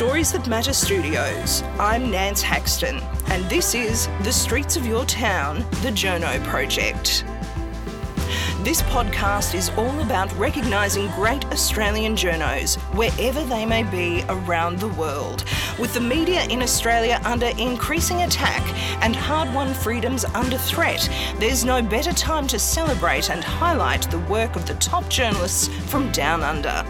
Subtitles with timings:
[0.00, 1.62] Stories That Matter Studios.
[1.78, 7.26] I'm Nance Haxton, and this is The Streets of Your Town, the Journo Project.
[8.62, 14.88] This podcast is all about recognising great Australian journos wherever they may be around the
[14.88, 15.44] world.
[15.78, 18.62] With the media in Australia under increasing attack
[19.02, 24.20] and hard won freedoms under threat, there's no better time to celebrate and highlight the
[24.20, 26.86] work of the top journalists from down under.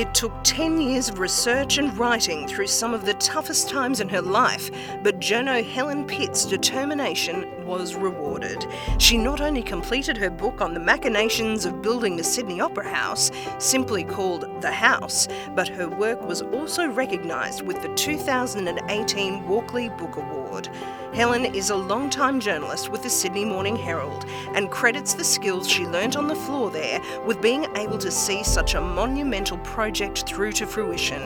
[0.00, 4.08] It took 10 years of research and writing through some of the toughest times in
[4.08, 4.70] her life,
[5.02, 8.66] but journo Helen Pitt's determination was rewarded.
[8.98, 13.30] She not only completed her book on the machinations of building the Sydney Opera House,
[13.58, 20.16] simply called The House, but her work was also recognised with the 2018 Walkley Book
[20.16, 20.68] Award.
[21.14, 25.86] Helen is a long-time journalist with the Sydney Morning Herald and credits the skills she
[25.86, 30.52] learnt on the floor there with being able to see such a monumental project through
[30.52, 31.20] to fruition.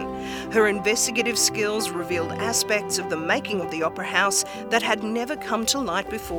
[0.52, 5.36] Her investigative skills revealed aspects of the making of the Opera House that had never
[5.36, 6.33] come to light before,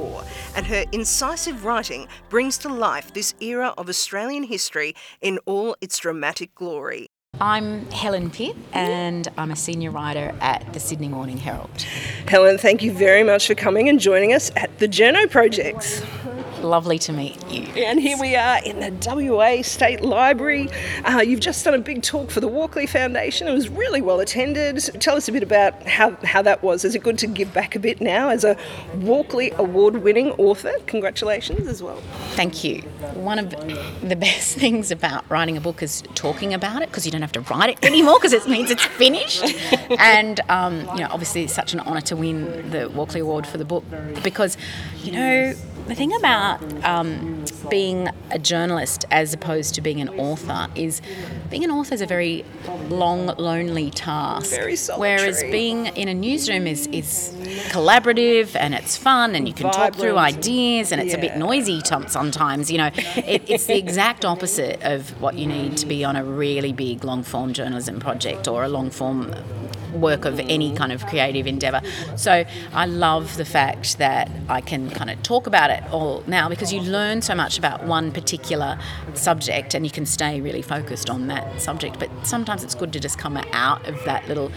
[0.56, 5.98] and her incisive writing brings to life this era of Australian history in all its
[5.98, 7.08] dramatic glory.
[7.42, 11.82] I'm Helen Pitt and I'm a senior writer at the Sydney Morning Herald.
[12.28, 16.02] Helen, thank you very much for coming and joining us at the Journo Projects.
[16.66, 17.62] Lovely to meet you.
[17.84, 20.68] And here we are in the WA State Library.
[21.04, 23.48] Uh, you've just done a big talk for the Walkley Foundation.
[23.48, 24.80] It was really well attended.
[25.00, 26.84] Tell us a bit about how, how that was.
[26.84, 28.58] Is it good to give back a bit now as a
[28.96, 30.74] Walkley Award winning author?
[30.88, 32.02] Congratulations as well.
[32.32, 32.82] Thank you.
[33.14, 37.12] One of the best things about writing a book is talking about it because you
[37.12, 39.44] don't have to write it anymore because it means it's finished.
[40.00, 43.60] and, um, you know, obviously it's such an honour to win the Walkley Award for
[43.60, 43.84] the book
[44.24, 44.58] because,
[45.04, 45.54] you know,
[45.88, 51.02] the thing about um, being a journalist as opposed to being an author is
[51.50, 52.44] being an author is a very
[52.90, 54.50] long, lonely task.
[54.50, 55.18] Very solitary.
[55.18, 57.36] Whereas being in a newsroom is, is
[57.70, 59.94] collaborative and it's fun and you can Vibrant.
[59.94, 62.72] talk through ideas and it's a bit noisy sometimes.
[62.72, 66.24] You know, it, it's the exact opposite of what you need to be on a
[66.24, 69.34] really big long form journalism project or a long form
[69.94, 71.82] work of any kind of creative endeavour.
[72.16, 76.50] So I love the fact that I can kind of talk about it all now
[76.50, 78.78] because you learn so much about one particular
[79.14, 82.00] subject and you can stay really focused on that subject.
[82.00, 84.52] But sometimes it's good to just come out of that little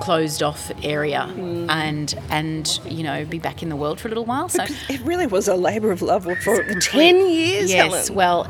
[0.00, 1.22] closed off area
[1.68, 5.00] and and you know be back in the world for a little while so It
[5.00, 8.14] really was a labour of love for 10 years, yes Helen.
[8.14, 8.48] well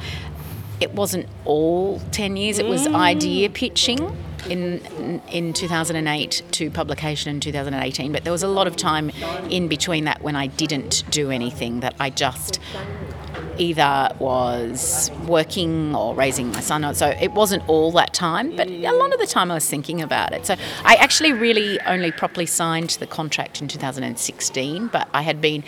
[0.78, 2.94] it wasn't all 10 years it was Mm.
[2.96, 4.14] idea pitching
[4.48, 9.10] in in 2008 to publication in 2018 but there was a lot of time
[9.50, 12.60] in between that when I didn't do anything that I just
[13.58, 18.92] either was working or raising my son so it wasn't all that time but a
[18.92, 20.54] lot of the time I was thinking about it so
[20.84, 25.64] I actually really only properly signed the contract in 2016 but I had been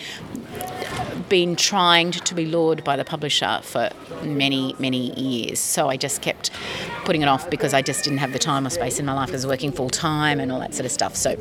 [1.31, 3.89] been trying to be lured by the publisher for
[4.21, 5.59] many, many years.
[5.59, 6.51] So I just kept
[7.05, 9.29] putting it off because I just didn't have the time or space in my life.
[9.29, 11.15] I was working full time and all that sort of stuff.
[11.15, 11.37] So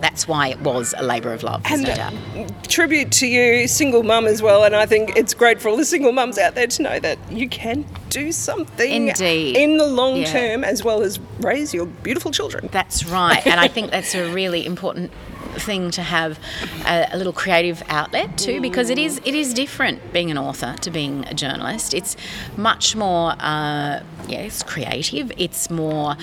[0.00, 4.26] that's why it was a labour of love, And no tribute to you, single mum
[4.26, 4.64] as well.
[4.64, 7.18] And I think it's great for all the single mums out there to know that
[7.30, 9.56] you can do something Indeed.
[9.56, 10.32] in the long Yeah.
[10.32, 12.68] term as well as raise your beautiful children.
[12.72, 13.46] That's right.
[13.46, 15.12] And I think that's a really important
[15.54, 16.38] thing to have
[16.86, 20.74] a, a little creative outlet too because it is it is different being an author
[20.82, 22.14] to being a journalist it's
[22.58, 26.14] much more uh, yeah it's creative it's more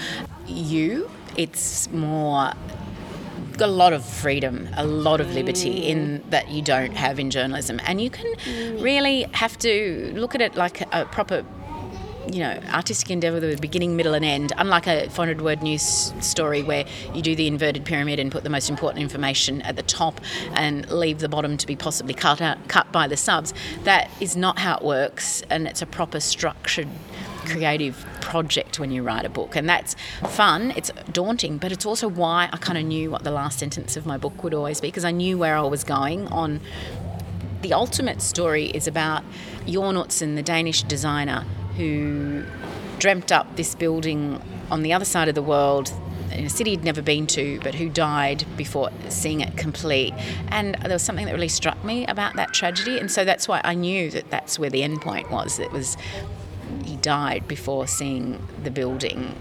[0.46, 2.52] you it's more
[3.58, 6.30] got a lot of freedom, a lot of liberty in mm.
[6.30, 8.82] that you don't have in journalism, and you can mm.
[8.82, 11.46] really have to look at it like a, a proper.
[12.32, 14.54] You know, artistic endeavour with a beginning, middle, and end.
[14.58, 15.84] Unlike a 400 word news
[16.22, 19.84] story where you do the inverted pyramid and put the most important information at the
[19.84, 20.22] top
[20.54, 23.54] and leave the bottom to be possibly cut out, cut by the subs,
[23.84, 26.88] that is not how it works, and it's a proper structured
[27.46, 29.96] creative project when you write a book and that's
[30.30, 33.96] fun it's daunting but it's also why i kind of knew what the last sentence
[33.98, 36.60] of my book would always be because i knew where i was going on
[37.64, 39.24] the ultimate story is about
[39.66, 41.46] Jorn Utzon, the Danish designer
[41.78, 42.44] who
[43.00, 45.92] dreamt up this building on the other side of the world
[46.32, 50.14] in a city he'd never been to, but who died before seeing it complete.
[50.50, 53.62] And there was something that really struck me about that tragedy, and so that's why
[53.64, 55.60] I knew that that's where the end point was.
[55.60, 55.96] It was
[56.82, 59.36] he died before seeing the building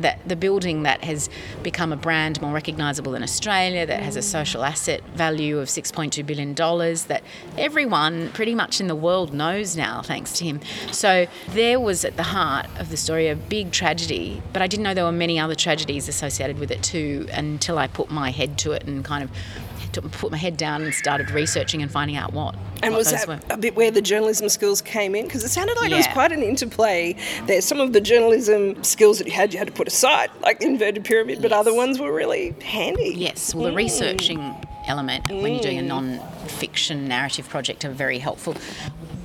[0.00, 1.28] that the building that has
[1.62, 4.24] become a brand more recognisable in Australia, that has a mm.
[4.24, 7.22] social asset value of $6.2 billion, that
[7.56, 10.60] everyone pretty much in the world knows now, thanks to him.
[10.92, 14.84] So there was at the heart of the story a big tragedy, but I didn't
[14.84, 18.58] know there were many other tragedies associated with it too until I put my head
[18.58, 19.30] to it and kind of
[20.02, 22.54] put my head down and started researching and finding out what.
[22.82, 23.40] And what was that were.
[23.50, 25.24] a bit where the journalism skills came in?
[25.26, 27.60] Because it sounded like it was quite an interplay there.
[27.60, 30.66] Some of the journalism skills that you had, you had to put aside, like the
[30.66, 33.14] inverted pyramid, but other ones were really handy.
[33.16, 33.76] Yes, well, the mm.
[33.76, 34.54] researching
[34.86, 35.86] element when you're doing a mm.
[35.86, 38.54] non-fiction narrative project are very helpful.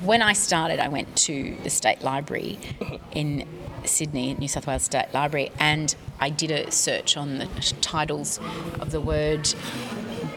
[0.03, 2.95] When I started, I went to the State Library mm-hmm.
[3.12, 3.48] in
[3.86, 7.48] Sydney, New South Wales State Library, and I did a search on the
[7.81, 8.39] titles
[8.80, 9.53] of the word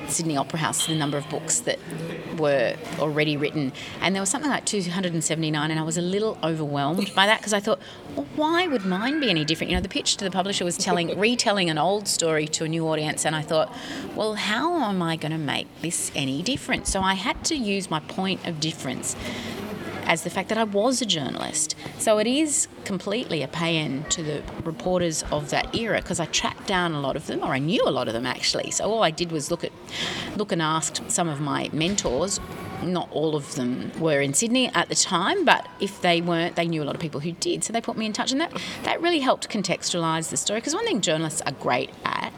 [0.08, 1.78] Sydney Opera House, the number of books that
[2.38, 7.14] were already written, and there was something like 279, and I was a little overwhelmed
[7.14, 7.80] by that because I thought,
[8.16, 9.70] well, why would mine be any different?
[9.70, 12.68] You know, the pitch to the publisher was telling, retelling an old story to a
[12.68, 13.74] new audience, and I thought,
[14.14, 16.86] well, how am I going to make this any different?
[16.86, 19.16] So I had to use my point of difference
[20.04, 21.74] as the fact that I was a journalist.
[21.98, 26.26] So it is completely a pay in to the reporters of that era because I
[26.26, 28.70] tracked down a lot of them, or I knew a lot of them actually.
[28.70, 29.72] So all I did was look at,
[30.36, 32.40] look and asked some of my mentors.
[32.82, 36.66] Not all of them were in Sydney at the time, but if they weren't, they
[36.66, 37.64] knew a lot of people who did.
[37.64, 40.60] So they put me in touch, and that that really helped contextualise the story.
[40.60, 42.32] Because one thing journalists are great at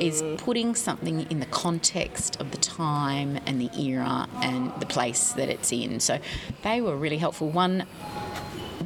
[0.00, 5.32] is putting something in the context of the time and the era and the place
[5.32, 6.00] that it's in.
[6.00, 6.18] So
[6.62, 7.48] they were really helpful.
[7.48, 7.86] One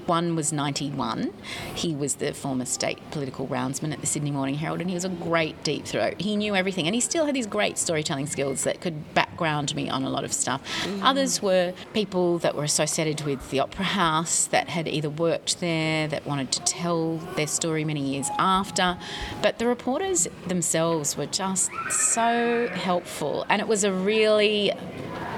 [0.09, 1.33] one was 91.
[1.75, 5.05] He was the former state political roundsman at the Sydney Morning Herald, and he was
[5.05, 6.21] a great deep throat.
[6.21, 9.89] He knew everything, and he still had these great storytelling skills that could background me
[9.89, 10.63] on a lot of stuff.
[11.03, 16.09] Others were people that were associated with the Opera House that had either worked there,
[16.09, 18.99] that wanted to tell their story many years after.
[19.43, 24.73] But the reporters themselves were just so helpful, and it was a really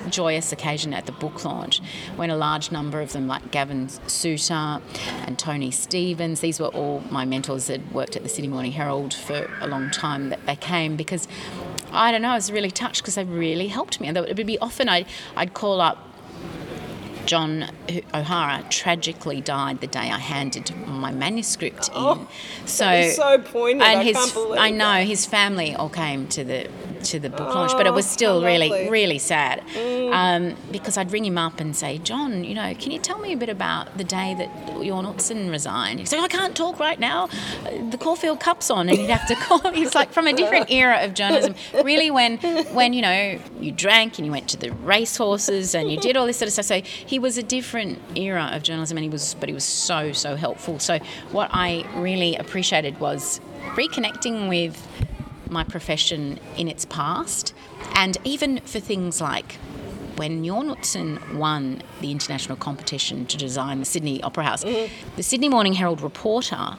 [0.08, 1.81] joyous occasion at the book launch
[2.17, 4.81] when a large number of them, like Gavin Souter
[5.26, 9.14] and Tony Stephens, these were all my mentors that worked at the Sydney Morning Herald
[9.14, 11.29] for a long time, that they came because
[11.93, 14.08] I don't know, I was really touched because they really helped me.
[14.08, 15.05] And it would be often I,
[15.37, 16.10] I'd call up
[17.31, 17.71] John
[18.12, 22.27] O'Hara tragically died the day I handed my manuscript in.
[22.67, 23.88] so is so poignant.
[23.88, 25.06] And I his, I know that.
[25.06, 26.69] his family all came to the
[27.05, 28.69] to the book launch, but it was still really.
[28.69, 28.91] Mm.
[28.91, 29.62] really sad
[30.12, 33.33] um, because I'd ring him up and say, John, you know, can you tell me
[33.33, 36.00] a bit about the day that Jorn Utzon resigned?
[36.00, 37.29] He's like, I can't talk right now.
[37.91, 39.73] The Caulfield Cup's on, and you'd have to call.
[39.73, 41.55] He's like from a different era of journalism.
[41.85, 42.38] Really, when
[42.75, 46.26] when you know you drank and you went to the racehorses and you did all
[46.26, 46.67] this sort of stuff.
[46.67, 50.12] So he was a different era of journalism, and he was, but he was so
[50.12, 50.78] so helpful.
[50.78, 50.99] So
[51.32, 53.40] what I really appreciated was
[53.75, 54.87] reconnecting with
[55.49, 57.55] my profession in its past,
[57.94, 59.56] and even for things like
[60.17, 65.16] when Jorn Utzon won the international competition to design the Sydney Opera House, mm-hmm.
[65.16, 66.76] the Sydney Morning Herald reporter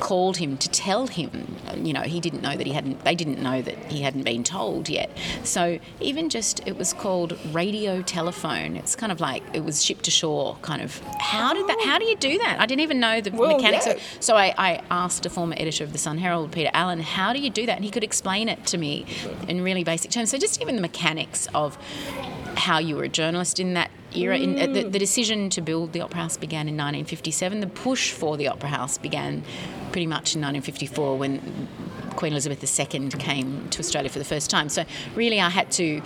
[0.00, 3.40] called him to tell him you know he didn't know that he hadn't they didn't
[3.42, 5.10] know that he hadn't been told yet
[5.42, 10.02] so even just it was called radio telephone it's kind of like it was ship
[10.02, 13.00] to shore kind of how did that how do you do that i didn't even
[13.00, 13.94] know the Well, mechanics yeah.
[13.94, 17.32] of so I, I asked a former editor of the Sun Herald, Peter Allen, how
[17.32, 17.76] do you do that?
[17.76, 19.06] And he could explain it to me
[19.48, 20.30] in really basic terms.
[20.30, 21.76] So just even the mechanics of
[22.56, 24.38] how you were a journalist in that era.
[24.38, 27.60] In, uh, the, the decision to build the Opera House began in 1957.
[27.60, 29.42] The push for the Opera House began
[29.92, 31.68] pretty much in 1954 when
[32.16, 34.68] Queen Elizabeth II came to Australia for the first time.
[34.68, 36.02] So really, I had to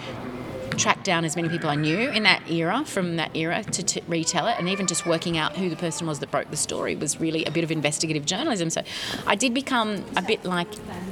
[0.76, 4.00] track down as many people I knew in that era, from that era, to, to
[4.08, 6.96] retell it, and even just working out who the person was that broke the story
[6.96, 8.70] was really a bit of investigative journalism.
[8.70, 8.82] So
[9.26, 10.68] I did become a bit like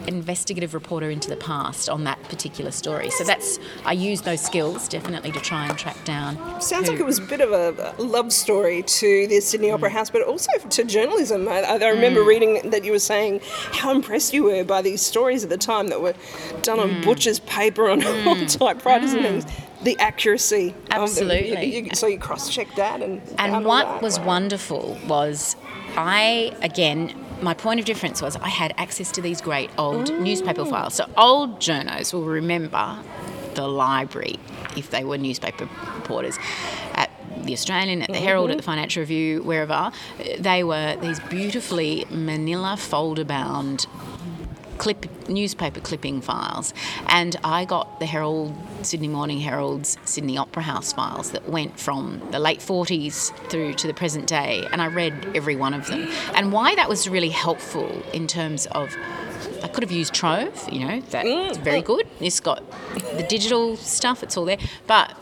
[0.07, 3.11] an investigative reporter into the past on that particular story.
[3.11, 6.37] So that's I used those skills definitely to try and track down.
[6.61, 9.75] Sounds who- like it was a bit of a love story to the Sydney Mm.
[9.75, 11.49] Opera House, but also to journalism.
[11.49, 13.41] I, I remember reading that you were saying
[13.73, 16.15] how impressed you were by these stories at the time that were
[16.63, 16.83] done Mm.
[16.99, 19.45] on butcher's paper on old typewriters and things.
[19.83, 20.75] The accuracy.
[20.91, 21.77] Absolutely.
[21.77, 23.23] You- you- so you cross-checked that and.
[23.39, 24.03] And what that.
[24.03, 25.57] was wonderful was
[25.97, 30.65] I, again, my point of difference was I had access to these great old newspaper
[30.65, 30.95] files.
[30.95, 32.99] So old journos will remember
[33.55, 34.37] the library
[34.77, 36.39] if they were newspaper reporters
[36.95, 37.11] at
[37.45, 38.57] the Australian, at the Herald, at mm-hmm.
[38.59, 39.91] the Financial Review, wherever.
[40.39, 43.87] They were these beautifully manila folder bound
[44.79, 46.73] clip newspaper clipping files,
[47.07, 52.21] and I got the Herald, Sydney Morning Herald's Sydney Opera House files that went from
[52.31, 56.09] the late 40s through to the present day, and I read every one of them.
[56.35, 58.97] And why that was really helpful in terms of
[59.63, 61.57] I could have used Trove, you know, that's mm.
[61.63, 62.07] very good.
[62.21, 62.63] It's got
[63.17, 64.59] the digital stuff, it's all there.
[64.87, 65.15] But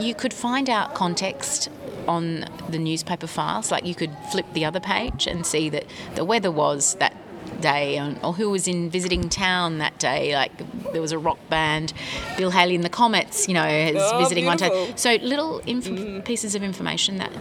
[0.00, 1.68] you could find out context
[2.06, 3.70] on the newspaper files.
[3.70, 7.16] Like you could flip the other page and see that the weather was that
[7.60, 10.34] day or who was in visiting town that day.
[10.34, 10.52] Like
[10.92, 11.92] there was a rock band,
[12.36, 14.96] Bill Haley and the Comets, you know, is Oh, visiting one time.
[14.96, 16.20] So little inf- mm-hmm.
[16.20, 17.32] pieces of information that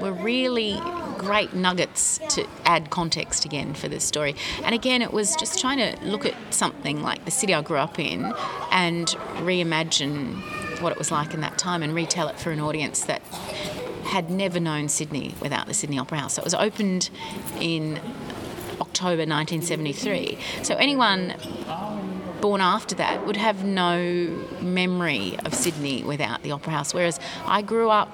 [0.00, 0.80] were really
[1.18, 4.34] great nuggets to add context again for this story.
[4.62, 7.78] And again, it was just trying to look at something like the city I grew
[7.78, 8.32] up in
[8.70, 9.06] and
[9.38, 10.40] reimagine
[10.80, 13.22] what it was like in that time and retell it for an audience that
[14.04, 16.34] had never known Sydney without the Sydney Opera House.
[16.34, 17.10] So it was opened
[17.60, 17.98] in
[18.96, 20.38] October 1973.
[20.62, 21.34] So anyone
[22.40, 23.98] born after that would have no
[24.62, 26.94] memory of Sydney without the Opera House.
[26.94, 28.10] Whereas I grew up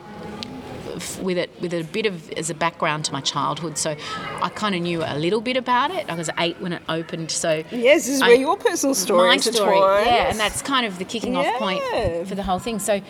[1.23, 3.95] with it with a bit of as a background to my childhood, so
[4.43, 6.05] I kind of knew a little bit about it.
[6.11, 9.29] I was eight when it opened, so Yes, this is I- where your personal story
[9.29, 11.83] my story, yeah, and that's kind of the kicking off point
[12.29, 12.79] for the whole thing.
[12.81, 13.01] So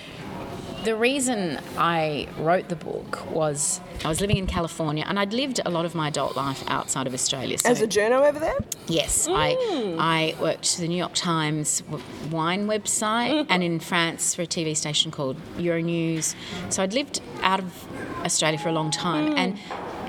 [0.85, 5.61] the reason I wrote the book was I was living in California and I'd lived
[5.65, 7.59] a lot of my adult life outside of Australia.
[7.59, 8.57] So As a journo over there?
[8.89, 9.97] Yes, I mm.
[9.99, 11.83] I worked for the New York Times
[12.31, 13.53] wine website mm-hmm.
[13.53, 16.35] and in France for a TV station called Euronews.
[16.71, 17.87] So I'd lived out of
[18.25, 19.39] Australia for a long time mm.
[19.39, 19.59] and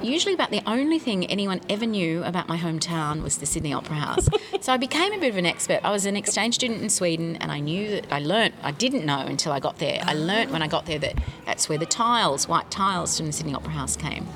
[0.03, 3.95] usually about the only thing anyone ever knew about my hometown was the Sydney Opera
[3.95, 4.27] House.
[4.61, 5.79] so I became a bit of an expert.
[5.83, 9.05] I was an exchange student in Sweden and I knew that I learnt I didn't
[9.05, 10.01] know until I got there.
[10.03, 13.33] I learnt when I got there that that's where the tiles, white tiles from the
[13.33, 14.27] Sydney Opera House came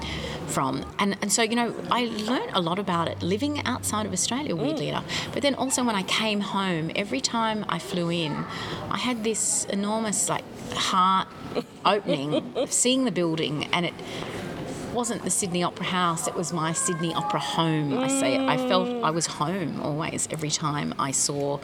[0.48, 0.86] from.
[1.00, 4.54] And, and so, you know, I learnt a lot about it living outside of Australia,
[4.54, 4.62] mm.
[4.62, 5.06] weirdly enough.
[5.34, 8.46] But then also when I came home, every time I flew in,
[8.90, 10.44] I had this enormous, like,
[10.74, 11.28] heart
[11.86, 13.94] opening seeing the building and it
[14.98, 18.00] wasn't the Sydney Opera House, it was my Sydney Opera home.
[18.00, 18.44] I say.
[18.44, 21.60] I felt I was home always every time I saw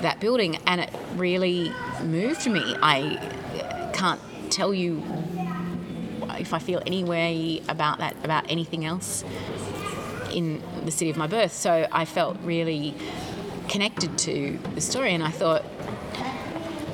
[0.00, 2.74] that building and it really moved me.
[2.80, 4.18] I can't
[4.50, 5.02] tell you
[6.38, 9.24] if I feel any way about that, about anything else
[10.32, 11.52] in the city of my birth.
[11.52, 12.94] So I felt really
[13.68, 15.64] connected to the story, and I thought,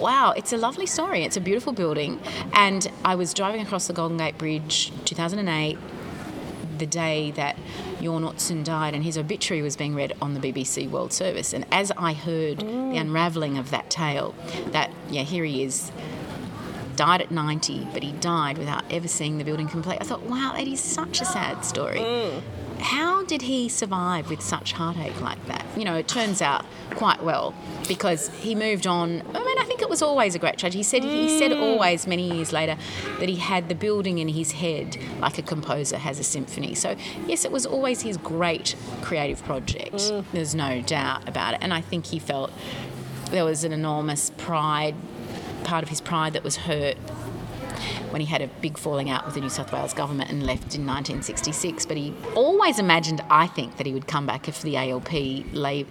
[0.01, 1.23] wow, it's a lovely story.
[1.25, 2.21] It's a beautiful building.
[2.53, 5.79] And I was driving across the Golden Gate Bridge 2008,
[6.79, 7.57] the day that
[8.01, 11.53] Jorn Utzon died, and his obituary was being read on the BBC World Service.
[11.53, 13.01] And as I heard the mm.
[13.01, 14.35] unravelling of that tale,
[14.69, 15.93] that, yeah, here he is,
[16.97, 19.99] died at 90, but he died without ever seeing the building complete.
[20.01, 21.99] I thought, wow, that is such a sad story.
[21.99, 22.43] Mm.
[22.81, 25.65] How did he survive with such heartache like that?
[25.77, 27.55] You know, it turns out quite well
[27.87, 29.23] because he moved on.
[29.35, 30.79] I mean, I think it was always a great tragedy.
[30.79, 31.61] He said he said mm.
[31.61, 32.77] always many years later
[33.19, 36.75] that he had the building in his head like a composer has a symphony.
[36.75, 36.97] So
[37.27, 39.95] yes, it was always his great creative project.
[39.95, 40.25] Mm.
[40.33, 41.61] There's no doubt about it.
[41.63, 42.51] And I think he felt
[43.31, 44.95] there was an enormous pride,
[45.65, 46.97] part of his pride that was hurt
[48.11, 50.75] when he had a big falling out with the New South Wales government and left
[50.75, 51.87] in 1966.
[51.87, 55.09] But he always imagined, I think, that he would come back if the ALP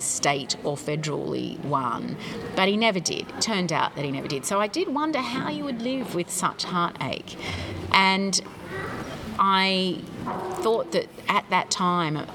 [0.01, 2.17] state or federally won.
[2.55, 3.29] But he never did.
[3.29, 4.45] It turned out that he never did.
[4.45, 7.35] So I did wonder how you would live with such heartache.
[7.91, 8.41] And
[9.39, 10.01] I
[10.61, 12.27] thought that at that time,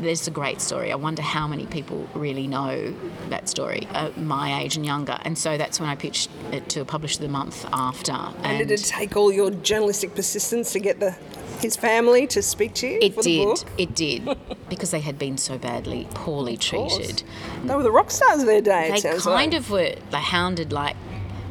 [0.00, 0.90] there's a great story.
[0.92, 2.94] I wonder how many people really know
[3.30, 5.18] that story, uh, my age and younger.
[5.22, 8.12] And so that's when I pitched it to a publisher the month after.
[8.12, 11.16] And did it take all your journalistic persistence to get the
[11.60, 13.64] his family to speak to you It did.
[13.78, 14.28] It did.
[14.68, 17.22] because they had been so badly, poorly treated.
[17.64, 18.90] They were the rock stars of their day.
[18.90, 19.60] They it sounds kind like.
[19.60, 20.96] of were they hounded like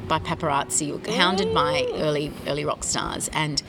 [0.07, 1.99] by paparazzi, hounded by Mm.
[2.01, 3.63] early early rock stars, and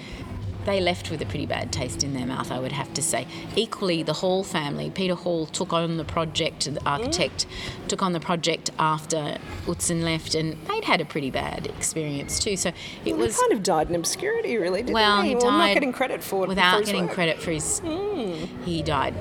[0.65, 2.51] they left with a pretty bad taste in their mouth.
[2.51, 3.27] I would have to say.
[3.57, 6.73] Equally, the Hall family, Peter Hall took on the project.
[6.73, 7.47] The architect
[7.89, 12.57] took on the project after Utzon left, and they'd had a pretty bad experience too.
[12.57, 15.31] So it He was kind of died in obscurity, really, didn't well, he?
[15.31, 16.49] he Or died not getting credit for it.
[16.49, 17.15] without getting work.
[17.15, 17.81] credit for his.
[17.81, 18.33] Hmm.
[18.65, 19.15] He died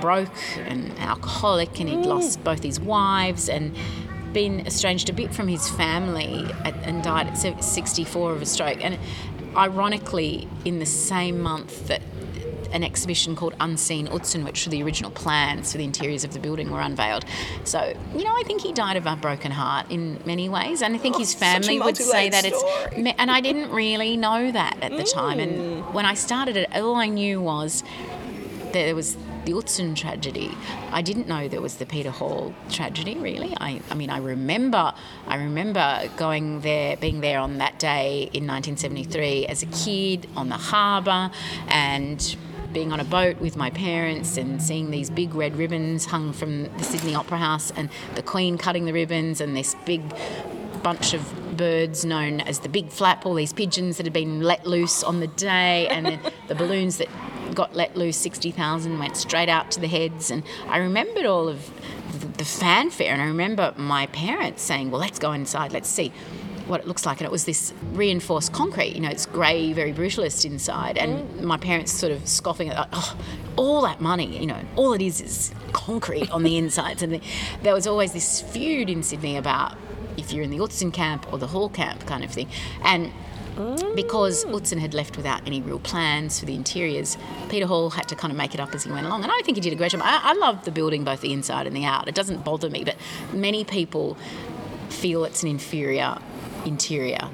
[0.00, 2.02] broke and alcoholic, and he'd hmm.
[2.02, 3.74] lost both his wives and
[4.32, 8.82] been estranged a bit from his family and died at se- 64 of a stroke.
[8.84, 8.98] And
[9.56, 12.02] ironically, in the same month that
[12.72, 16.38] an exhibition called Unseen Utzon, which were the original plans for the interiors of the
[16.38, 17.22] building, were unveiled.
[17.64, 20.94] So, you know, I think he died of a broken heart in many ways, and
[20.94, 22.58] I think Oh, his family would say that it's.
[22.58, 23.02] story.
[23.02, 25.36] me- And I didn't really know that at the time.
[25.38, 25.42] Mm.
[25.42, 27.82] And when I started it, all I knew was
[28.62, 30.56] that there was the Utzon tragedy,
[30.90, 33.16] I didn't know there was the Peter Hall tragedy.
[33.16, 34.92] Really, I, I mean, I remember,
[35.26, 40.48] I remember going there, being there on that day in 1973 as a kid on
[40.48, 41.30] the harbour,
[41.68, 42.36] and
[42.72, 46.64] being on a boat with my parents and seeing these big red ribbons hung from
[46.78, 50.02] the Sydney Opera House and the Queen cutting the ribbons and this big
[50.82, 54.66] bunch of birds known as the big flap, all these pigeons that had been let
[54.66, 56.18] loose on the day, and
[56.48, 57.08] the balloons that
[57.54, 60.30] got let loose, 60,000 went straight out to the heads.
[60.30, 61.70] And I remembered all of
[62.36, 66.12] the fanfare, and I remember my parents saying, Well, let's go inside, let's see
[66.66, 67.20] what it looks like.
[67.20, 70.96] And it was this reinforced concrete, you know, it's grey, very brutalist inside.
[70.96, 71.42] And mm.
[71.42, 73.16] my parents sort of scoffing at, oh,
[73.56, 77.02] all that money, you know, all it is is concrete on the insides.
[77.02, 77.20] And the,
[77.62, 79.76] there was always this feud in Sydney about
[80.16, 82.48] if you're in the Utzon camp or the Hall camp kind of thing.
[82.84, 83.12] And
[83.94, 87.16] because Utzon had left without any real plans for the interiors,
[87.48, 89.22] Peter Hall had to kind of make it up as he went along.
[89.22, 90.00] And I think he did a great job.
[90.02, 92.08] I, I love the building, both the inside and the out.
[92.08, 92.96] It doesn't bother me, but
[93.32, 94.16] many people
[94.88, 96.18] feel it's an inferior
[96.64, 97.28] interior.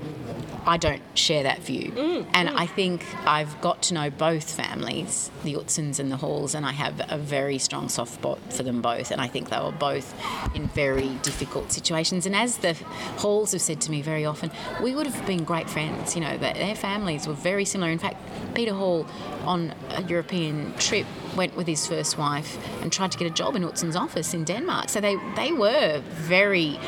[0.69, 1.93] I don't share that view.
[1.93, 2.55] Mm, and mm.
[2.55, 6.73] I think I've got to know both families, the Utzons and the Halls, and I
[6.73, 9.11] have a very strong soft spot for them both.
[9.11, 10.15] And I think they were both
[10.55, 12.27] in very difficult situations.
[12.27, 12.75] And as the
[13.19, 14.51] Halls have said to me very often,
[14.83, 16.15] we would have been great friends.
[16.15, 17.91] You know, their families were very similar.
[17.91, 18.17] In fact,
[18.55, 19.07] Peter Hall
[19.45, 21.07] on a European trip
[21.37, 24.45] went with his first wife and tried to get a job in Utzon's office in
[24.45, 24.89] Denmark.
[24.89, 26.79] So they, they were very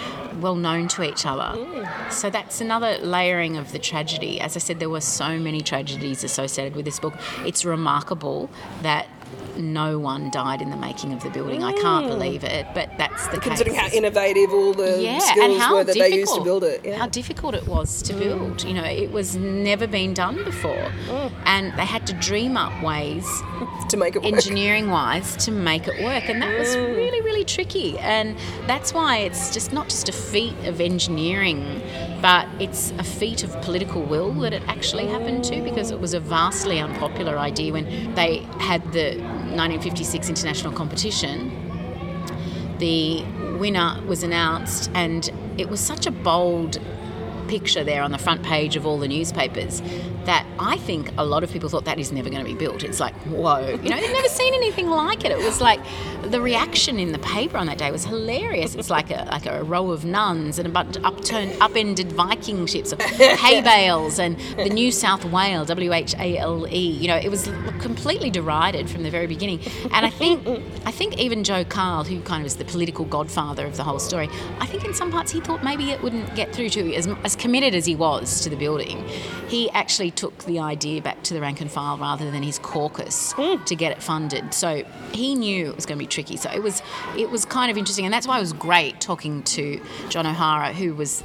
[0.41, 1.59] well known to each other.
[1.59, 2.13] Mm.
[2.13, 4.41] So that's another layering of the tragedy.
[4.41, 7.15] As I said, there were so many tragedies associated with this book.
[7.45, 8.51] It's remarkable
[8.83, 9.07] that
[9.57, 11.61] no one died in the making of the building.
[11.61, 11.65] Mm.
[11.65, 12.09] I can't mm.
[12.09, 13.45] believe it, but that's the case.
[13.45, 13.91] Considering case.
[13.91, 16.85] how innovative all the yeah, skills were that they used to build it.
[16.85, 16.97] Yeah.
[16.97, 18.19] How difficult it was to mm.
[18.19, 18.65] build.
[18.65, 20.93] You know, it was never been done before.
[21.07, 21.33] Mm.
[21.47, 23.27] And they had to dream up ways
[23.89, 24.33] to make it work.
[24.33, 26.29] Engineering wise to make it work.
[26.29, 26.97] And that was mm.
[26.97, 27.99] really, really tricky.
[27.99, 31.83] And that's why it's just not just a feat of engineering,
[32.21, 36.15] but it's a feat of political will that it actually happened to because it was
[36.15, 39.19] a vastly unpopular idea when they had the
[39.57, 41.51] 1956 international competition.
[42.79, 43.25] The
[43.59, 46.81] winner was announced, and it was such a bold
[47.49, 49.83] picture there on the front page of all the newspapers
[50.27, 52.85] that I think a lot of people thought that is never going to be built.
[52.85, 55.33] It's like, whoa, you know, they've never seen anything like it.
[55.33, 55.81] It was like
[56.23, 58.75] the reaction in the paper on that day was hilarious.
[58.75, 62.67] It's like a like a row of nuns and a bunch of upturned, upended Viking
[62.67, 66.91] ships, of hay bales, and the New South Wales W H A L E.
[66.91, 69.61] You know, it was completely derided from the very beginning.
[69.93, 70.47] And I think
[70.85, 73.99] I think even Joe Cahill, who kind of is the political godfather of the whole
[73.99, 74.29] story,
[74.59, 77.37] I think in some parts he thought maybe it wouldn't get through to as as
[77.37, 79.07] committed as he was to the building.
[79.49, 83.33] He actually took the idea back to the rank and file rather than his caucus
[83.35, 83.65] mm.
[83.65, 84.53] to get it funded.
[84.55, 86.37] So he knew it was going to be tricky.
[86.37, 86.83] So it was
[87.17, 90.73] it was kind of interesting, and that's why it was great talking to John O'Hara,
[90.73, 91.23] who was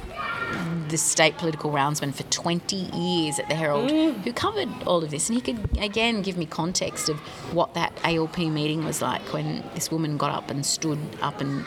[0.88, 4.14] the state political roundsman for 20 years at the Herald, mm.
[4.22, 5.28] who covered all of this.
[5.28, 7.16] And he could, again, give me context of
[7.52, 11.64] what that ALP meeting was like when this woman got up and stood up and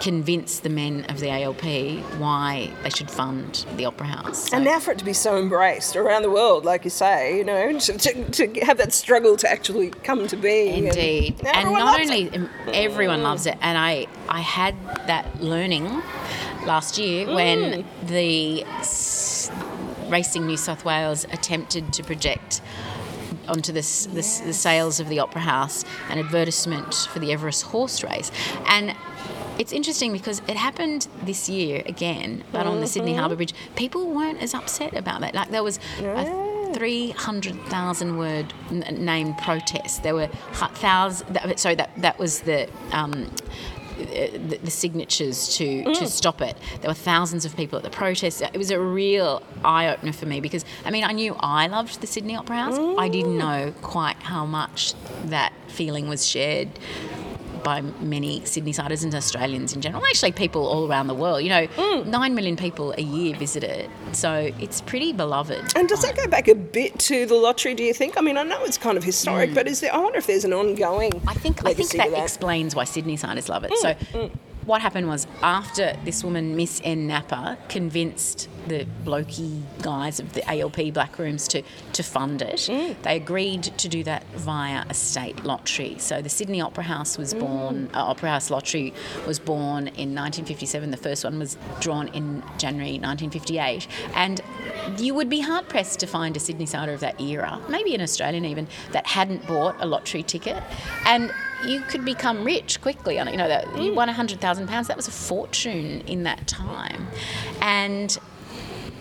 [0.00, 1.62] convinced the men of the ALP
[2.18, 4.50] why they should fund the Opera House.
[4.50, 4.56] So.
[4.56, 7.44] And now for it to be so embraced around the world, like you say, you
[7.44, 10.86] know, to, to, to have that struggle to actually come to be.
[10.86, 11.40] Indeed.
[11.40, 12.48] And, and not only it.
[12.72, 14.74] everyone loves it, and I, I had
[15.06, 16.02] that learning
[16.66, 17.34] last year mm.
[17.34, 18.64] when the
[20.10, 22.60] Racing New South Wales attempted to project
[23.48, 28.02] onto this, this, the sails of the Opera House an advertisement for the Everest horse
[28.02, 28.30] race.
[28.66, 28.94] And
[29.58, 32.68] it's interesting because it happened this year again, but mm-hmm.
[32.68, 33.20] on the Sydney mm-hmm.
[33.20, 33.54] Harbour Bridge.
[33.76, 35.34] People weren't as upset about that.
[35.34, 40.02] Like there was a 300,000 word name protest.
[40.02, 41.60] There were thousands.
[41.60, 42.68] Sorry, that that was the.
[42.92, 43.30] Um,
[44.04, 45.98] the, the, signatures to, mm.
[45.98, 46.56] to stop it.
[46.80, 48.42] There were thousands of people at the protest.
[48.42, 52.00] It was a real eye opener for me because I mean I knew I loved
[52.00, 52.78] the Sydney Opera House.
[52.78, 52.98] Mm.
[52.98, 56.68] I didn't know quite how much that feeling was shared
[57.62, 60.04] by many Sydney-siders and Australians in general.
[60.06, 61.42] Actually, people all around the world.
[61.42, 62.06] You know, mm.
[62.06, 65.76] nine million people a year visit it, so it's pretty beloved.
[65.76, 67.74] And does that go back a bit to the lottery?
[67.74, 68.18] Do you think?
[68.18, 69.54] I mean, I know it's kind of historic, mm.
[69.54, 69.94] but is there?
[69.94, 71.12] I wonder if there's an ongoing.
[71.26, 73.70] I think I think that, that, explains why Sydney-siders love it.
[73.72, 73.76] Mm.
[73.78, 74.30] So mm
[74.66, 77.06] what happened was after this woman, Miss N.
[77.06, 82.94] Napper, convinced the blokey guys of the ALP black rooms to, to fund it, mm.
[83.02, 85.96] they agreed to do that via a state lottery.
[85.98, 87.96] So the Sydney Opera House was born, mm.
[87.96, 88.94] uh, Opera House Lottery
[89.26, 90.90] was born in 1957.
[90.90, 93.88] The first one was drawn in January 1958.
[94.14, 94.40] And
[94.98, 98.00] you would be hard pressed to find a Sydney sider of that era, maybe an
[98.00, 100.62] Australian even, that hadn't bought a lottery ticket.
[101.04, 101.32] And
[101.66, 103.18] you could become rich quickly.
[103.18, 103.32] on it.
[103.32, 103.94] You know, that you mm.
[103.94, 104.88] won hundred thousand pounds.
[104.88, 107.08] That was a fortune in that time,
[107.60, 108.16] and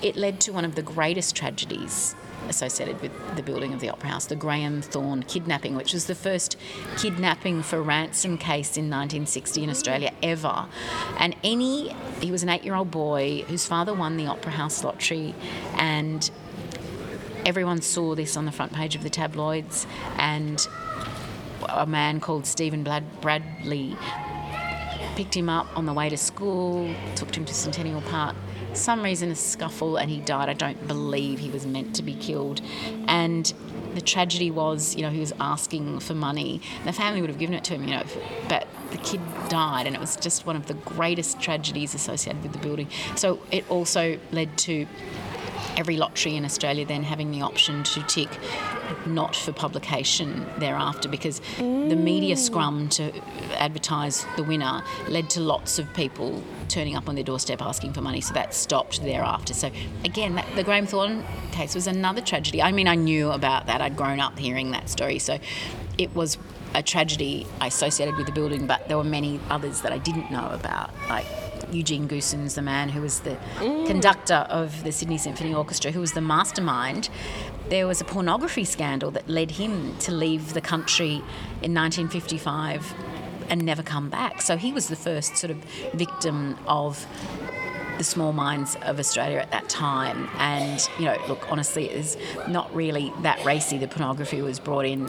[0.01, 2.15] it led to one of the greatest tragedies
[2.49, 6.15] associated with the building of the Opera House, the Graeme Thorne kidnapping, which was the
[6.15, 6.57] first
[6.97, 9.71] kidnapping for ransom case in 1960 in mm.
[9.71, 10.67] Australia ever.
[11.17, 14.83] And any, he was an eight year old boy whose father won the Opera House
[14.83, 15.35] lottery,
[15.75, 16.29] and
[17.45, 19.87] everyone saw this on the front page of the tabloids.
[20.17, 20.67] And
[21.69, 23.95] a man called Stephen Bradley
[25.15, 28.35] picked him up on the way to school, took him to Centennial Park
[28.73, 30.49] some reason a scuffle and he died.
[30.49, 32.61] I don't believe he was meant to be killed.
[33.07, 33.51] And
[33.93, 36.61] the tragedy was, you know, he was asking for money.
[36.85, 38.03] The family would have given it to him, you know,
[38.47, 42.53] but the kid died, and it was just one of the greatest tragedies associated with
[42.53, 42.87] the building.
[43.15, 44.85] So it also led to
[45.77, 48.29] every lottery in Australia then having the option to tick
[49.05, 51.89] not for publication thereafter because mm.
[51.89, 53.11] the media scrum to
[53.53, 58.01] advertise the winner led to lots of people turning up on their doorstep asking for
[58.01, 58.21] money.
[58.21, 59.53] So that stopped thereafter.
[59.53, 59.71] So
[60.05, 62.61] again, that, the Graeme Thorne case was another tragedy.
[62.61, 63.81] I mean, I knew about that.
[63.81, 65.19] I'd grown up hearing that story.
[65.19, 65.39] So
[65.97, 66.37] it was
[66.73, 70.49] a tragedy associated with the building, but there were many others that I didn't know
[70.51, 71.25] about, like
[71.71, 73.87] Eugene Goossens, the man who was the mm.
[73.87, 77.09] conductor of the Sydney Symphony Orchestra, who was the mastermind.
[77.69, 81.21] There was a pornography scandal that led him to leave the country
[81.61, 82.93] in 1955
[83.49, 84.41] and never come back.
[84.41, 85.57] So he was the first sort of
[85.93, 87.05] victim of
[87.97, 90.27] the small minds of Australia at that time.
[90.37, 93.77] And, you know, look, honestly, it is not really that racy.
[93.77, 95.07] The pornography was brought in.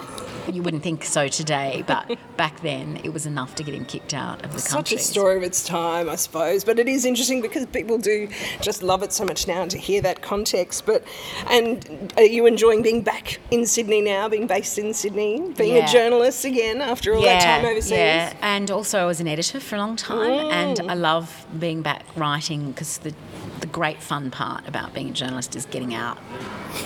[0.50, 4.14] You wouldn't think so today, but back then it was enough to get him kicked
[4.14, 4.70] out of the country.
[4.70, 6.64] Such a story of its time, I suppose.
[6.64, 8.28] But it is interesting because people do
[8.60, 10.86] just love it so much now to hear that context.
[10.86, 11.04] But,
[11.48, 15.88] and are you enjoying being back in Sydney now, being based in Sydney, being yeah.
[15.88, 17.90] a journalist again after all yeah, that time overseas?
[17.92, 20.52] Yeah, and also I was an editor for a long time, mm.
[20.52, 23.14] and I love being back writing because the,
[23.60, 26.18] the great fun part about being a journalist is getting out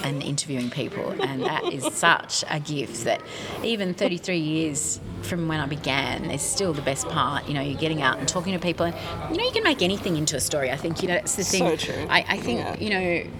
[0.03, 3.23] and interviewing people, and that is such a gift that
[3.63, 7.49] even 33 years from when I began is still the best part.
[7.49, 8.95] You know, you're getting out and talking to people, and
[9.31, 10.71] you know, you can make anything into a story.
[10.71, 11.79] I think you know that's the thing.
[11.79, 12.07] So true.
[12.09, 12.79] I, I think yeah.
[12.79, 13.31] you know,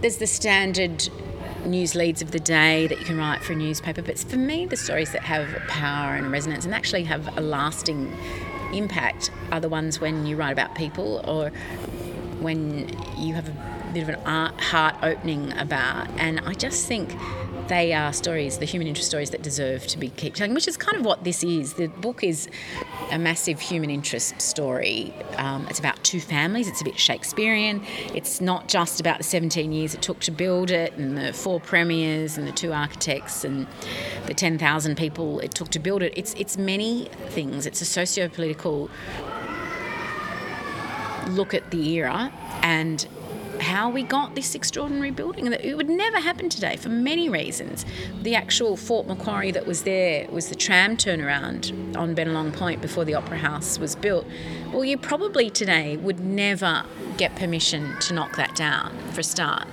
[0.00, 1.08] there's the standard
[1.66, 4.02] news leads of the day that you can write for a newspaper.
[4.02, 8.14] But for me, the stories that have power and resonance and actually have a lasting
[8.72, 11.50] impact are the ones when you write about people or
[12.40, 16.08] when you have a bit of an art, heart opening about.
[16.18, 17.14] And I just think
[17.68, 20.76] they are stories, the human interest stories that deserve to be kept telling, which is
[20.76, 21.74] kind of what this is.
[21.74, 22.48] The book is
[23.10, 25.14] a massive human interest story.
[25.36, 26.68] Um, it's about two families.
[26.68, 27.82] It's a bit Shakespearean.
[28.14, 31.60] It's not just about the 17 years it took to build it, and the four
[31.60, 33.66] premiers, and the two architects, and
[34.26, 36.12] the 10,000 people it took to build it.
[36.16, 37.66] It's it's many things.
[37.66, 38.90] It's a socio-political
[41.28, 42.30] look at the era
[42.62, 43.06] and
[43.60, 45.52] how we got this extraordinary building.
[45.52, 47.84] It would never happen today for many reasons.
[48.22, 53.04] The actual Fort Macquarie that was there was the tram turnaround on Benelong Point before
[53.04, 54.26] the Opera House was built.
[54.74, 56.84] Well, you probably today would never
[57.16, 59.68] get permission to knock that down for a start.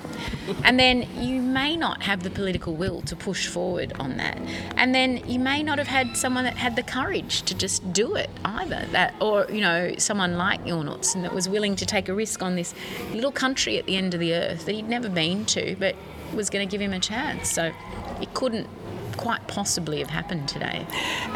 [0.63, 4.37] And then you may not have the political will to push forward on that.
[4.77, 8.13] And then you may not have had someone that had the courage to just do
[8.13, 8.85] it either.
[8.91, 12.43] That or, you know, someone like Jorn Utzon that was willing to take a risk
[12.43, 12.75] on this
[13.11, 15.95] little country at the end of the earth that he'd never been to, but
[16.35, 17.51] was going to give him a chance.
[17.51, 17.73] So
[18.21, 18.67] it couldn't
[19.21, 20.85] quite possibly have happened today.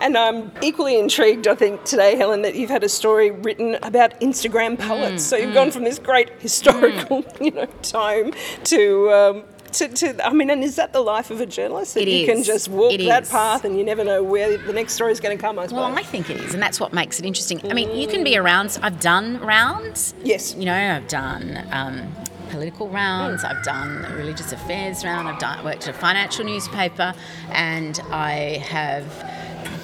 [0.02, 4.20] And I'm equally intrigued, I think, today, Helen, that you've had a story written about
[4.22, 5.24] Instagram poets.
[5.24, 5.54] Mm, so you've mm.
[5.54, 7.42] gone from this great historical, mm.
[7.46, 8.34] you know, time
[8.66, 9.12] to.
[9.12, 9.44] Um,
[9.74, 11.96] to, to, I mean, and is that the life of a journalist?
[11.96, 12.30] That it you is.
[12.30, 13.30] can just walk it that is.
[13.30, 15.80] path and you never know where the next story is going to come, I suppose.
[15.82, 17.60] Well, I think it is, and that's what makes it interesting.
[17.70, 20.14] I mean, you can be around, I've done rounds.
[20.24, 20.56] Yes.
[20.56, 22.10] You know, I've done um,
[22.46, 27.14] political rounds, I've done a religious affairs round, I've done, worked at a financial newspaper,
[27.50, 29.06] and I have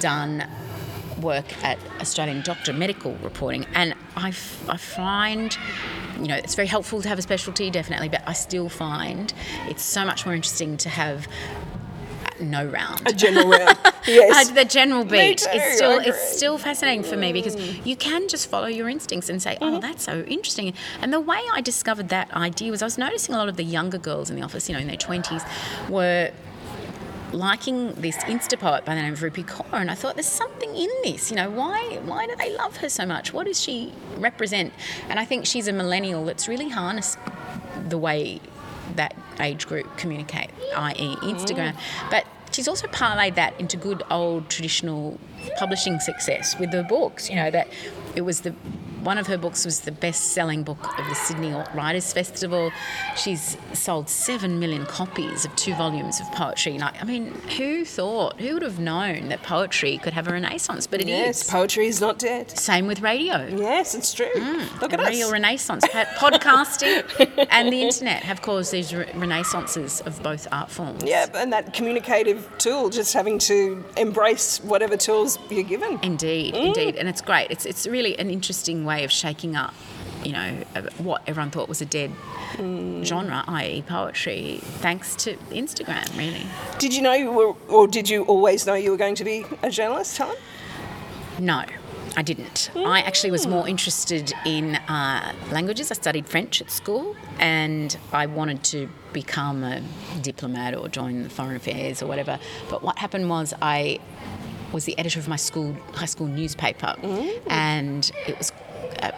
[0.00, 0.46] done
[1.20, 3.66] work at Australian Doctor Medical Reporting.
[3.74, 5.56] And I, f- I find,
[6.18, 9.32] you know, it's very helpful to have a specialty, definitely, but I still find
[9.68, 11.28] it's so much more interesting to have
[12.42, 13.02] no round.
[13.06, 13.78] A general round.
[14.04, 14.50] Yes.
[14.50, 15.46] uh, the general beat.
[15.48, 17.54] It's still it's still fascinating for me because
[17.86, 19.80] you can just follow your instincts and say, "Oh, mm-hmm.
[19.80, 23.38] that's so interesting." And the way I discovered that idea was I was noticing a
[23.38, 25.42] lot of the younger girls in the office, you know, in their twenties,
[25.88, 26.32] were
[27.32, 30.74] liking this Insta poet by the name of Rupi Kaur, and I thought there's something
[30.74, 31.30] in this.
[31.30, 33.32] You know, why why do they love her so much?
[33.32, 34.72] What does she represent?
[35.08, 37.18] And I think she's a millennial that's really harnessed
[37.88, 38.40] the way
[38.96, 41.72] that age group communicate, i.e., Instagram.
[41.74, 42.10] Mm.
[42.10, 45.18] But she's also parlayed that into good old traditional
[45.56, 47.28] publishing success with her books.
[47.28, 47.68] You know that
[48.14, 48.54] it was the
[49.02, 52.70] one of her books was the best-selling book of the Sydney Writers Festival.
[53.16, 56.78] She's sold seven million copies of two volumes of poetry.
[56.78, 58.40] Like, I mean, who thought?
[58.40, 60.86] Who would have known that poetry could have a renaissance?
[60.86, 61.10] But it is.
[61.10, 62.56] Yes, poetry is not dead.
[62.56, 63.46] Same with radio.
[63.48, 64.30] Yes, it's true.
[64.34, 65.84] Mm, Look at A real renaissance.
[66.16, 71.02] Podcasting and the internet have caused these re- renaissances of both art forms.
[71.04, 75.98] Yeah, and that communicative tool, just having to embrace whatever tools you're given.
[76.02, 76.66] Indeed, mm.
[76.66, 77.50] indeed, and it's great.
[77.50, 79.74] It's it's really an interesting way of shaking up,
[80.24, 80.62] you know,
[80.98, 82.10] what everyone thought was a dead
[82.56, 86.16] genre, i.e., poetry, thanks to Instagram.
[86.16, 86.46] Really,
[86.78, 89.44] Did you know you were, or did you always know you were going to be
[89.62, 90.36] a journalist, Helen?
[91.38, 91.64] no.
[92.14, 92.70] I didn't.
[92.76, 95.90] I actually was more interested in uh, languages.
[95.90, 99.82] I studied French at school, and I wanted to become a
[100.20, 102.38] diplomat or join the foreign affairs or whatever.
[102.68, 103.98] But what happened was I
[104.72, 106.94] was the editor of my school high school newspaper,
[107.48, 108.52] and it was
[109.00, 109.12] a,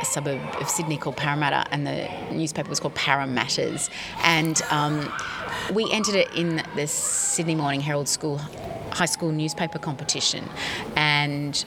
[0.00, 3.90] a suburb of Sydney called Parramatta, and the newspaper was called Parramatters,
[4.22, 5.12] and um,
[5.72, 8.38] we entered it in the Sydney Morning Herald School
[8.92, 10.48] high school newspaper competition,
[10.96, 11.64] and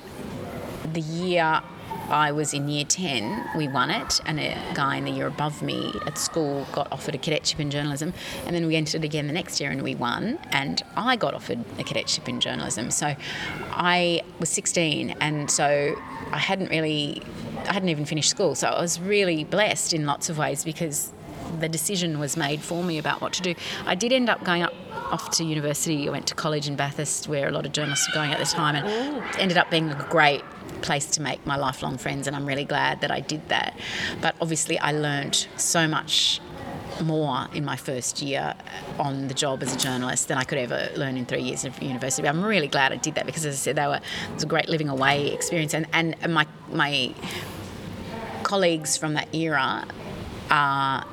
[0.94, 1.62] the year
[2.10, 5.62] I was in year 10, we won it, and a guy in the year above
[5.62, 8.14] me at school got offered a cadetship in journalism.
[8.46, 11.64] And then we entered again the next year and we won, and I got offered
[11.80, 12.92] a cadetship in journalism.
[12.92, 13.16] So
[13.72, 15.96] I was 16, and so
[16.32, 17.22] I hadn't really,
[17.68, 18.56] I hadn't even finished school.
[18.56, 21.12] So I was really blessed in lots of ways because
[21.60, 23.56] the decision was made for me about what to do.
[23.86, 24.74] I did end up going up
[25.12, 26.08] off to university.
[26.08, 28.46] I went to college in Bathurst, where a lot of journalists were going at the
[28.46, 30.44] time, and it ended up being a great
[30.86, 32.28] place to make my lifelong friends.
[32.28, 33.78] And I'm really glad that I did that.
[34.22, 36.40] But obviously, I learned so much
[37.04, 38.54] more in my first year
[39.00, 41.82] on the job as a journalist than I could ever learn in three years of
[41.82, 42.28] university.
[42.28, 44.48] I'm really glad I did that because, as I said, they were it was a
[44.48, 47.14] great living away experience, and and my my
[48.44, 49.86] colleagues from that era
[50.52, 51.06] are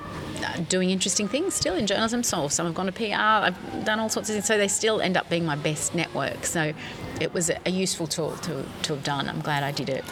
[0.69, 2.23] doing interesting things still in journalism.
[2.23, 3.15] So some have gone to PR.
[3.15, 4.47] I've done all sorts of things.
[4.47, 6.45] So they still end up being my best network.
[6.45, 6.73] So
[7.23, 9.29] it was a useful tool to, to have done.
[9.29, 10.05] I'm glad I did it.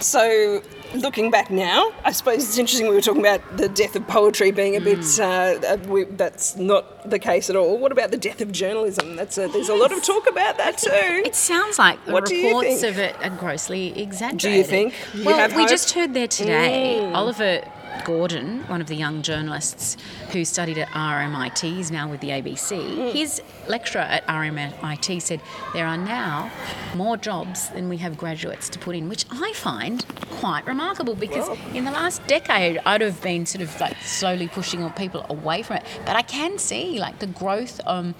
[0.00, 0.62] So,
[0.94, 4.50] looking back now, I suppose it's interesting we were talking about the death of poetry
[4.50, 4.98] being a bit.
[5.18, 7.78] Uh, uh, we, that's not the case at all.
[7.78, 9.16] What about the death of journalism?
[9.16, 10.90] That's a, there's a lot of talk about that too.
[10.92, 14.40] It sounds like the What reports of it are grossly exaggerated.
[14.40, 14.94] Do you think?
[15.14, 15.66] You well, we hope?
[15.66, 15.70] Mm.
[15.70, 17.62] just heard there today Oliver
[18.08, 19.98] Gordon, one of the young journalists
[20.30, 22.70] who studied at RMIT, is now with the ABC.
[22.70, 23.12] Mm.
[23.12, 25.42] His lecturer at RMIT said
[25.74, 26.50] there are now
[26.94, 30.06] more jobs than we have graduates to put in, which I find
[30.40, 34.88] quite remarkable because in the last decade I'd have been sort of like slowly pushing
[34.92, 35.84] people away from it.
[36.06, 38.14] But I can see like the growth um,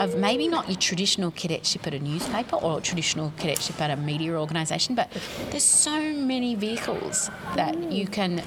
[0.00, 4.40] of maybe not your traditional cadetship at a newspaper or traditional cadetship at a media
[4.40, 5.10] organisation, but
[5.50, 8.42] there's so many vehicles that you can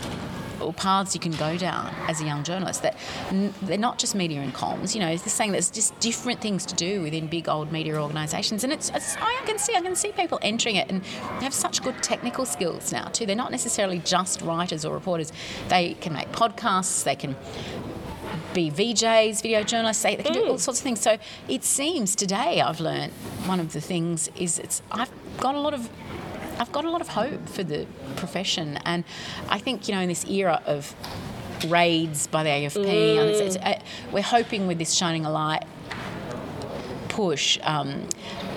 [0.61, 2.97] or paths you can go down as a young journalist that
[3.29, 4.93] n- they're not just media and comms.
[4.93, 8.01] You know, it's just saying there's just different things to do within big old media
[8.01, 11.43] organisations, and it's, it's I can see I can see people entering it and they
[11.43, 13.25] have such good technical skills now too.
[13.25, 15.31] They're not necessarily just writers or reporters.
[15.69, 17.03] They can make podcasts.
[17.03, 17.35] They can
[18.53, 20.03] be VJs, video journalists.
[20.03, 20.59] They, they can do all mm.
[20.59, 21.01] sorts of things.
[21.01, 21.17] So
[21.47, 23.13] it seems today I've learned
[23.45, 25.89] one of the things is it's I've got a lot of
[26.59, 29.03] I've got a lot of hope for the profession, and
[29.49, 30.95] I think you know in this era of
[31.67, 33.79] raids by the AFP, and it's, it's, uh,
[34.11, 35.63] we're hoping with this shining a light
[37.09, 38.07] push, um,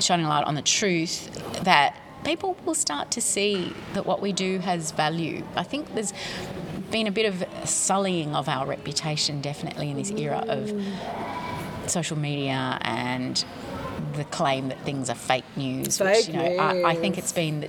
[0.00, 1.32] shining a light on the truth,
[1.64, 5.42] that people will start to see that what we do has value.
[5.56, 6.12] I think there's
[6.90, 10.72] been a bit of sullying of our reputation, definitely in this era of
[11.86, 13.44] social media and
[14.14, 15.98] the claim that things are fake news.
[15.98, 17.68] Fake which, you know, I, I think it's been the,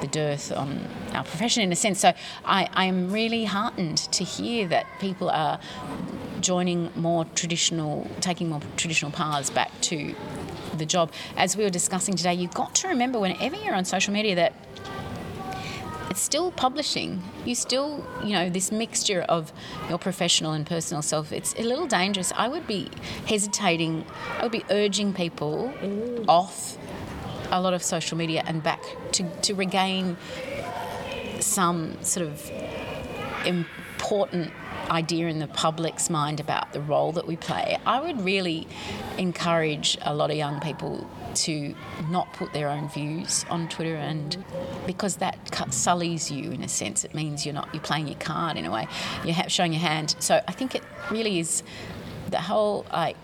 [0.00, 0.80] the dearth on
[1.12, 2.00] our profession in a sense.
[2.00, 2.12] So
[2.44, 5.58] I, I am really heartened to hear that people are
[6.40, 10.14] joining more traditional, taking more traditional paths back to
[10.76, 11.12] the job.
[11.36, 14.52] As we were discussing today, you've got to remember whenever you're on social media that
[16.10, 17.22] it's still publishing.
[17.44, 19.52] You still, you know, this mixture of
[19.88, 22.32] your professional and personal self, it's a little dangerous.
[22.36, 22.88] I would be
[23.26, 24.04] hesitating,
[24.38, 25.72] I would be urging people
[26.28, 26.76] off
[27.50, 30.16] a lot of social media and back to, to regain
[31.40, 32.50] some sort of
[33.44, 34.52] important
[34.90, 37.78] idea in the public's mind about the role that we play.
[37.84, 38.66] I would really
[39.18, 41.74] encourage a lot of young people to
[42.10, 44.42] not put their own views on Twitter and
[44.86, 45.38] because that
[45.72, 48.70] sullies you in a sense it means you're not you're playing your card in a
[48.70, 48.88] way.
[49.24, 50.16] You're showing your hand.
[50.18, 51.62] So I think it really is
[52.30, 53.16] the whole like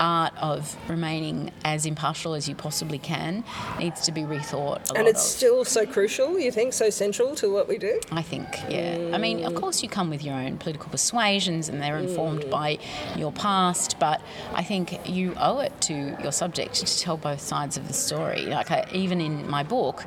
[0.00, 3.44] art of remaining as impartial as you possibly can
[3.78, 4.90] needs to be rethought.
[4.96, 5.36] and it's of.
[5.36, 8.00] still so crucial, you think, so central to what we do?
[8.10, 8.96] I think, yeah.
[8.96, 9.14] Mm.
[9.14, 12.50] I mean, of course, you come with your own political persuasions and they're informed mm.
[12.50, 12.78] by
[13.16, 14.20] your past, but
[14.54, 18.46] I think you owe it to your subject to tell both sides of the story.
[18.46, 20.04] Like, I, even in my book,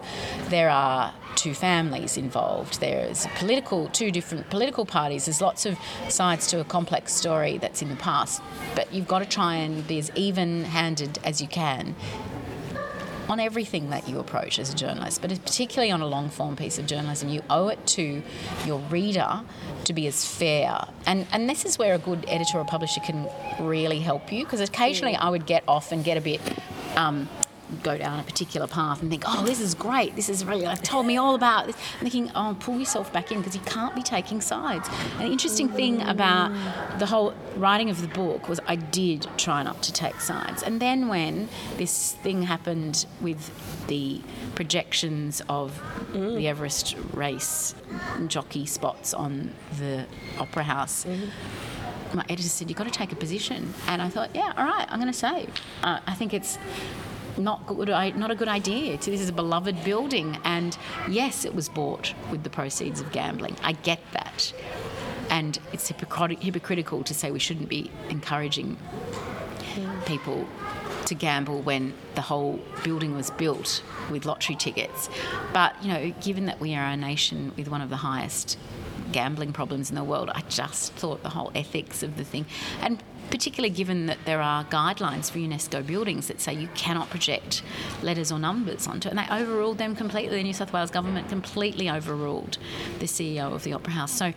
[0.50, 2.80] there are two families involved.
[2.80, 5.26] There's political, two different political parties.
[5.26, 5.78] There's lots of
[6.10, 8.42] sides to a complex story that's in the past,
[8.76, 11.96] but you've got to try and be as even-handed as you can
[13.32, 16.78] on everything that you approach as a journalist, but particularly on a long form piece
[16.78, 18.22] of journalism, you owe it to
[18.66, 19.42] your reader
[19.86, 20.86] to be as fair.
[21.06, 24.60] And, and this is where a good editor or publisher can really help you because
[24.60, 26.42] occasionally I would get off and get a bit.
[26.98, 27.30] Um,
[27.84, 30.16] go down a particular path and think, oh, this is great.
[30.16, 31.76] This is really, I've told me all about this.
[32.00, 34.90] Thinking, oh, pull yourself back in because you can't be taking sides.
[35.18, 36.52] The interesting thing about
[37.00, 40.64] the whole writing of the book was I did try not to take sides.
[40.64, 43.52] And then when this thing happened with
[43.88, 44.22] the
[44.56, 45.82] projections of
[46.12, 46.36] mm.
[46.36, 47.76] the Everest race
[48.28, 50.06] jockey spots on the
[50.40, 51.30] Opera House, mm-hmm
[52.16, 53.74] my editor said, You've got to take a position.
[53.88, 55.48] And I thought, Yeah, all right, I'm going to say.
[55.84, 56.58] Uh, I think it's
[57.38, 58.98] not good, not a good idea.
[58.98, 60.78] This is a beloved building, and
[61.10, 63.56] yes, it was bought with the proceeds of gambling.
[63.64, 64.54] I get that,
[65.30, 70.02] and it's hypocritical to say we shouldn't be encouraging hmm.
[70.02, 70.48] people
[71.06, 75.10] to gamble when the whole building was built with lottery tickets.
[75.54, 78.58] But you know, given that we are a nation with one of the highest
[79.12, 80.30] gambling problems in the world.
[80.34, 82.46] I just thought the whole ethics of the thing,
[82.82, 87.64] and particularly given that there are guidelines for UNESCO buildings that say you cannot project
[88.04, 89.12] letters or numbers onto it.
[89.12, 90.38] And they overruled them completely.
[90.38, 92.58] The New South Wales government completely overruled
[93.00, 94.12] the CEO of the Opera House.
[94.12, 94.34] So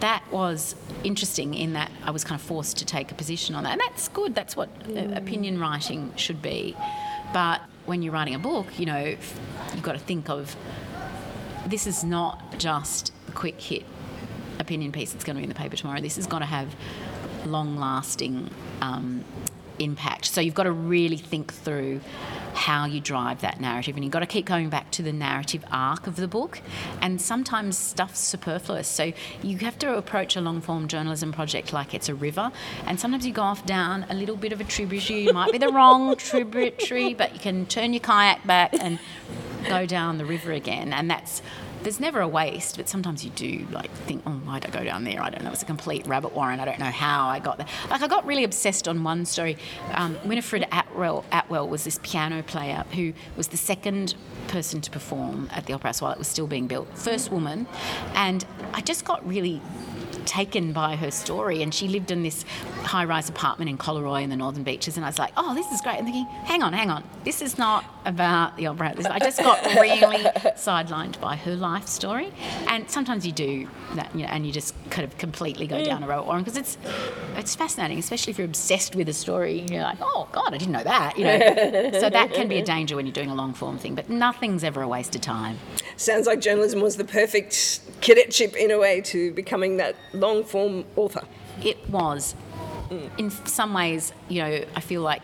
[0.00, 3.64] that was interesting in that I was kind of forced to take a position on
[3.64, 3.72] that.
[3.72, 4.34] And that's good.
[4.34, 5.16] That's what mm.
[5.16, 6.76] opinion writing should be.
[7.32, 10.54] But when you're writing a book, you know, you've got to think of
[11.66, 13.84] this is not just a quick hit
[14.58, 16.00] opinion piece that's going to be in the paper tomorrow.
[16.00, 16.74] This has got to have
[17.46, 19.24] long lasting um,
[19.78, 20.26] impact.
[20.26, 22.00] So you've got to really think through
[22.54, 25.64] how you drive that narrative and you've got to keep going back to the narrative
[25.72, 26.60] arc of the book
[27.02, 31.92] and sometimes stuff's superfluous so you have to approach a long form journalism project like
[31.94, 32.52] it's a river
[32.86, 35.58] and sometimes you go off down a little bit of a tributary it might be
[35.58, 39.00] the wrong tributary but you can turn your kayak back and
[39.68, 41.42] go down the river again and that's
[41.84, 45.04] there's never a waste, but sometimes you do like think, oh, why'd I go down
[45.04, 45.22] there?
[45.22, 45.52] I don't know.
[45.52, 46.58] It's a complete rabbit warren.
[46.58, 47.66] I don't know how I got there.
[47.90, 49.56] Like I got really obsessed on one story.
[49.92, 54.14] Um, Winifred Atwell, Atwell was this piano player who was the second
[54.48, 56.88] person to perform at the Opera House while it was still being built.
[56.96, 57.66] First woman,
[58.14, 59.60] and I just got really
[60.24, 61.62] taken by her story.
[61.62, 62.44] And she lived in this
[62.82, 64.96] high rise apartment in Collaroy in the Northern Beaches.
[64.96, 65.96] And I was like, oh, this is great.
[65.96, 67.04] And thinking, hang on, hang on.
[67.24, 68.94] This is not about the opera.
[69.10, 69.98] I just got really
[70.56, 72.32] sidelined by her life story.
[72.68, 75.84] And sometimes you do that, you know, and you just kind of completely go mm.
[75.84, 76.78] down a road or because it's
[77.36, 79.66] it's fascinating, especially if you're obsessed with a story.
[79.70, 81.18] You're like, oh God, I didn't know that.
[81.18, 83.94] You know, so that can be a danger when you're doing a long form thing.
[83.94, 85.58] But nothing's ever a waste of time.
[85.96, 90.84] Sounds like journalism was the perfect cadetship in a way to becoming that long form
[90.96, 91.22] author.
[91.62, 92.34] It was.
[92.90, 93.18] Mm.
[93.18, 95.22] In some ways, you know, I feel like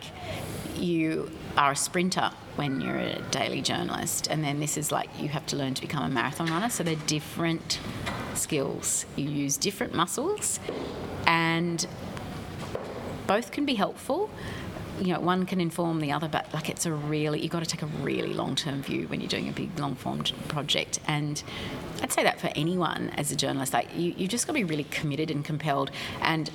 [0.75, 5.29] you are a sprinter when you're a daily journalist, and then this is like you
[5.29, 6.69] have to learn to become a marathon runner.
[6.69, 7.79] So they're different
[8.33, 9.05] skills.
[9.15, 10.59] You use different muscles,
[11.25, 11.85] and
[13.27, 14.29] both can be helpful.
[15.01, 17.69] You know, one can inform the other, but like it's a really you've got to
[17.69, 20.99] take a really long term view when you're doing a big long form project.
[21.07, 21.41] And
[22.01, 24.63] I'd say that for anyone as a journalist, like you, you've just got to be
[24.63, 25.89] really committed and compelled.
[26.21, 26.51] And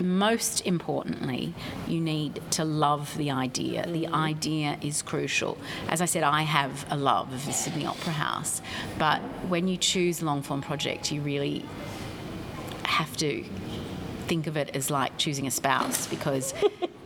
[0.00, 1.54] most importantly,
[1.86, 3.86] you need to love the idea.
[3.86, 5.58] The idea is crucial.
[5.88, 8.60] As I said, I have a love of the Sydney Opera House,
[8.98, 11.64] but when you choose a long form project, you really
[12.84, 13.44] have to
[14.26, 16.54] think of it as like choosing a spouse because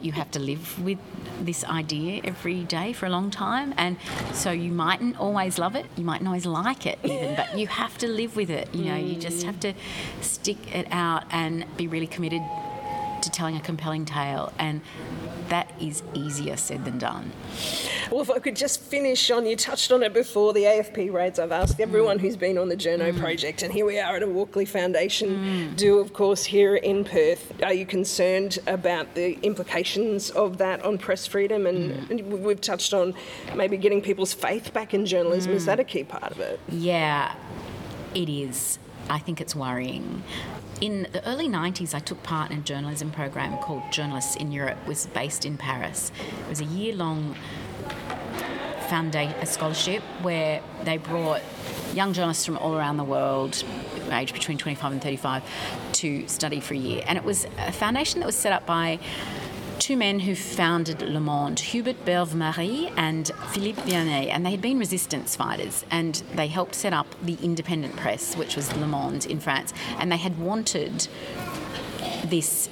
[0.01, 0.99] you have to live with
[1.41, 3.97] this idea every day for a long time and
[4.33, 7.97] so you mightn't always love it you mightn't always like it even but you have
[7.99, 9.73] to live with it you know you just have to
[10.21, 12.43] stick it out and be really committed
[13.23, 14.81] to telling a compelling tale, and
[15.49, 17.33] that is easier said than done.
[18.11, 21.39] Well, if I could just finish on, you touched on it before the AFP raids.
[21.39, 22.21] I've asked everyone mm.
[22.21, 23.19] who's been on the Journo mm.
[23.19, 25.77] project, and here we are at a Walkley Foundation mm.
[25.77, 27.53] do, of course, here in Perth.
[27.63, 31.67] Are you concerned about the implications of that on press freedom?
[31.67, 32.11] And, mm.
[32.11, 33.15] and we've touched on
[33.55, 35.53] maybe getting people's faith back in journalism.
[35.53, 35.67] Is mm.
[35.67, 36.61] that a key part of it?
[36.69, 37.35] Yeah,
[38.15, 38.79] it is
[39.11, 40.23] I think it's worrying.
[40.81, 44.79] In the early 90s, I took part in a journalism program called Journalists in Europe,
[44.87, 46.13] was based in Paris.
[46.41, 47.35] It was a year long
[48.89, 51.43] foundation, a scholarship where they brought
[51.95, 53.65] young journalists from all around the world,
[54.13, 55.43] aged between 25 and 35,
[55.95, 57.03] to study for a year.
[57.09, 59.01] And it was a foundation that was set up by
[59.89, 64.79] two men who founded Le Monde, Hubert Beuve-Méry and Philippe Viannay, and they had been
[64.79, 69.41] resistance fighters, and they helped set up the independent press, which was Le Monde in
[69.41, 71.09] France, and they had wanted
[72.23, 72.69] this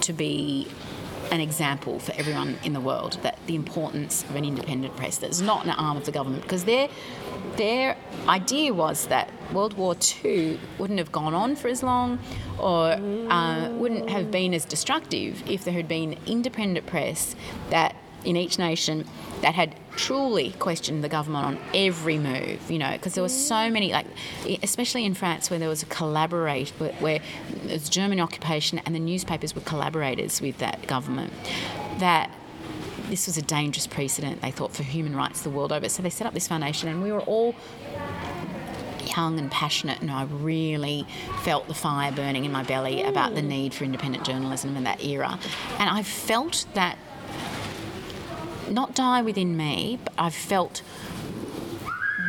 [0.00, 0.66] to be
[1.30, 5.40] an example for everyone in the world that the importance of an independent press that's
[5.40, 6.88] not an arm of the government because their
[7.56, 7.96] their
[8.28, 12.18] idea was that World War II wouldn't have gone on for as long
[12.58, 17.34] or uh, wouldn't have been as destructive if there had been independent press
[17.70, 19.06] that in each nation
[19.40, 23.70] that had truly questioned the government on every move, you know, because there were so
[23.70, 24.06] many, like,
[24.62, 27.20] especially in France, where there was a collaborate, where, where
[27.64, 31.32] it was German occupation and the newspapers were collaborators with that government,
[31.98, 32.30] that
[33.10, 35.88] this was a dangerous precedent, they thought, for human rights the world over.
[35.88, 37.54] So they set up this foundation, and we were all
[39.16, 41.06] young and passionate, and I really
[41.42, 45.02] felt the fire burning in my belly about the need for independent journalism in that
[45.04, 45.38] era.
[45.78, 46.96] And I felt that
[48.68, 50.82] not die within me, but I've felt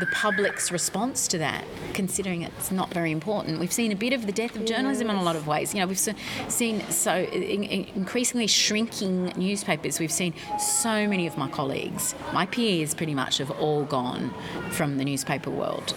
[0.01, 3.59] the public's response to that, considering it's not very important.
[3.59, 5.15] We've seen a bit of the death of journalism yes.
[5.15, 5.75] in a lot of ways.
[5.75, 9.99] You know, we've seen so increasingly shrinking newspapers.
[9.99, 14.33] We've seen so many of my colleagues, my peers, pretty much have all gone
[14.71, 15.93] from the newspaper world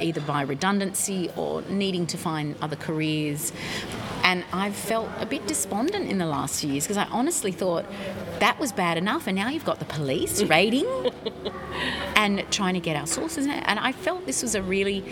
[0.00, 3.52] either by redundancy or needing to find other careers.
[4.24, 7.84] And I've felt a bit despondent in the last few years because I honestly thought
[8.40, 10.86] that was bad enough, and now you've got the police raiding
[12.16, 13.46] and trying to get our sources.
[13.46, 15.04] And I felt this was a really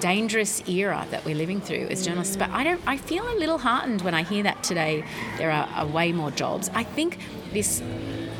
[0.00, 2.36] dangerous era that we're living through as journalists.
[2.36, 2.82] But I don't.
[2.84, 5.04] I feel a little heartened when I hear that today
[5.38, 6.68] there are, are way more jobs.
[6.74, 7.18] I think
[7.52, 7.80] this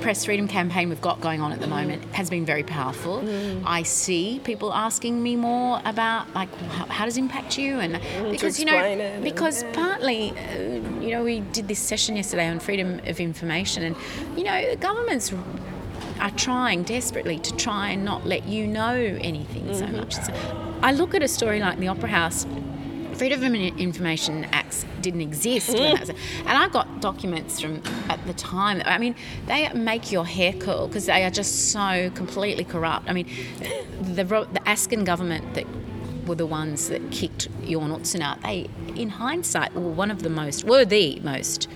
[0.00, 3.20] press freedom campaign we've got going on at the moment has been very powerful.
[3.20, 3.62] Mm.
[3.66, 7.94] I see people asking me more about like how, how does it impact you and
[7.94, 9.86] mm, because you know because and, yeah.
[9.86, 13.96] partly uh, you know we did this session yesterday on freedom of information and
[14.36, 15.32] you know governments
[16.20, 19.74] are trying desperately to try and not let you know anything mm-hmm.
[19.74, 20.14] so much.
[20.14, 20.32] So
[20.82, 22.46] I look at a story like the Opera House
[23.18, 25.70] Freedom of Information Acts didn't exist.
[25.70, 26.16] Mm.
[26.40, 28.80] and I've got documents from at the time.
[28.84, 29.16] I mean,
[29.46, 33.10] they make your hair curl because they are just so completely corrupt.
[33.10, 33.28] I mean,
[34.00, 35.66] the, the Askin government that
[36.28, 40.62] were the ones that kicked Jorn out, they, in hindsight, were one of the most,
[40.64, 41.68] were the most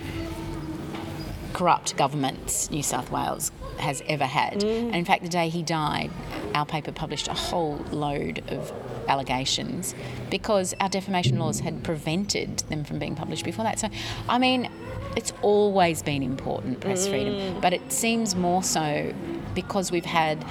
[1.52, 4.60] corrupt governments New South Wales has ever had.
[4.60, 4.84] Mm.
[4.86, 6.10] And in fact, the day he died,
[6.54, 8.72] our paper published a whole load of
[9.08, 9.94] allegations
[10.30, 13.78] because our defamation laws had prevented them from being published before that.
[13.78, 13.88] So,
[14.28, 14.70] I mean,
[15.16, 17.10] it's always been important, press mm.
[17.10, 19.12] freedom, but it seems more so
[19.54, 20.44] because we've had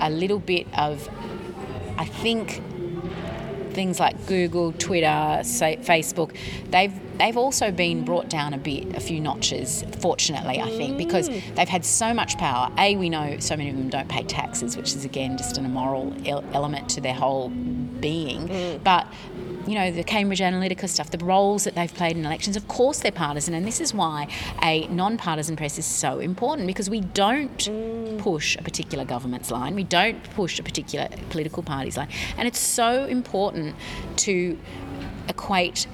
[0.00, 1.08] a little bit of,
[1.98, 2.62] I think,
[3.74, 6.36] things like Google, Twitter, Facebook,
[6.70, 11.28] they've they've also been brought down a bit, a few notches, fortunately, I think, because
[11.28, 11.54] mm.
[11.54, 12.70] they've had so much power.
[12.78, 15.64] A, we know so many of them don't pay taxes, which is again just an
[15.64, 17.50] immoral element to their whole
[18.04, 18.48] being.
[18.48, 18.84] Mm.
[18.84, 19.06] But
[19.66, 22.98] you know, the Cambridge Analytica stuff, the roles that they've played in elections, of course
[23.00, 23.54] they're partisan.
[23.54, 24.28] And this is why
[24.62, 28.18] a non partisan press is so important because we don't mm.
[28.18, 32.08] push a particular government's line, we don't push a particular political party's line.
[32.36, 33.74] And it's so important
[34.16, 34.58] to
[35.30, 35.86] equate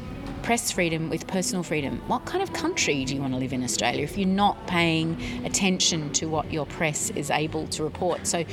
[0.43, 2.03] press freedom with personal freedom.
[2.07, 5.17] What kind of country do you want to live in Australia if you're not paying
[5.45, 8.27] attention to what your press is able to report?
[8.27, 8.45] So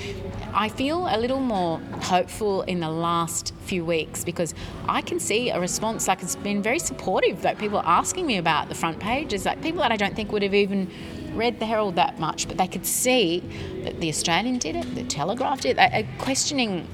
[0.54, 4.54] I feel a little more hopeful in the last few weeks because
[4.88, 8.38] I can see a response like it's been very supportive that people are asking me
[8.38, 9.08] about the front page.
[9.08, 10.90] pages, like people that I don't think would have even
[11.34, 13.42] read the Herald that much, but they could see
[13.84, 16.88] that the Australian did it, the Telegraph did it, They are questioning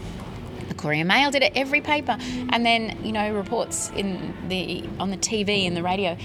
[0.67, 2.17] the Courier Mail did it, every paper,
[2.49, 6.17] and then you know reports in the on the TV and the radio.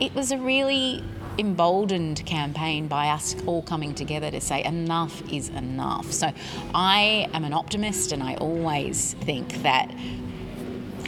[0.00, 1.02] It was a really
[1.38, 6.12] emboldened campaign by us all coming together to say enough is enough.
[6.12, 6.32] So
[6.74, 9.90] I am an optimist, and I always think that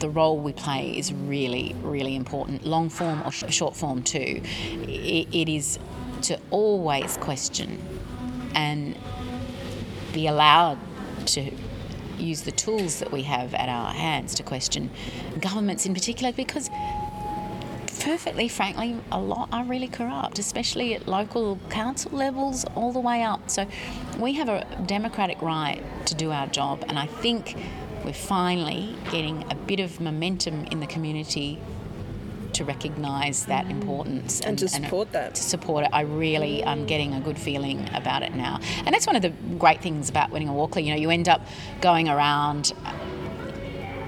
[0.01, 4.41] the role we play is really, really important, long form or short form too.
[4.89, 5.79] it, it is
[6.23, 7.79] to always question
[8.55, 8.97] and
[10.13, 10.79] be allowed
[11.27, 11.51] to
[12.21, 14.91] use the tools that we have at our hands to question
[15.41, 16.71] governments in particular because
[18.01, 23.23] perfectly frankly a lot are really corrupt especially at local council levels all the way
[23.23, 23.51] up.
[23.51, 23.67] So
[24.19, 27.57] we have a democratic right to do our job and i think
[28.05, 31.59] we're finally getting a bit of momentum in the community
[32.61, 35.35] to recognise that importance and, and to support and, that.
[35.35, 39.07] To support it, I really am getting a good feeling about it now, and that's
[39.07, 40.83] one of the great things about winning a Walkley.
[40.83, 41.47] You know, you end up
[41.81, 42.75] going around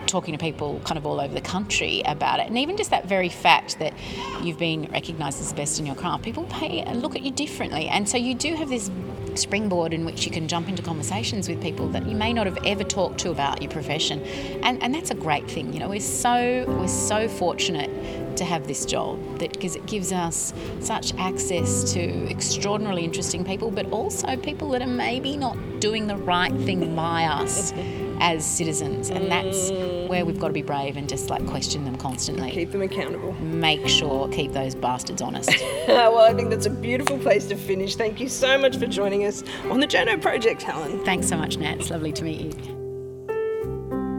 [0.06, 2.46] talking to people kind of all over the country about it.
[2.46, 3.94] And even just that very fact that
[4.42, 7.30] you've been recognised as the best in your craft, people pay and look at you
[7.30, 7.88] differently.
[7.88, 8.90] And so you do have this
[9.34, 12.58] springboard in which you can jump into conversations with people that you may not have
[12.64, 14.20] ever talked to about your profession.
[14.62, 15.72] And, and that's a great thing.
[15.72, 17.90] You know, we're so we're so fortunate
[18.36, 23.70] to have this job that because it gives us such access to extraordinarily interesting people,
[23.70, 27.72] but also people that are maybe not doing the right thing by us
[28.20, 29.10] as citizens.
[29.10, 29.70] And that's
[30.12, 32.50] where we've got to be brave and just like question them constantly.
[32.50, 33.32] Keep them accountable.
[33.40, 35.48] Make sure, keep those bastards honest.
[35.88, 37.96] well, I think that's a beautiful place to finish.
[37.96, 41.02] Thank you so much for joining us on the Journo Project, Helen.
[41.06, 41.80] Thanks so much, Nat.
[41.80, 42.82] It's lovely to meet you.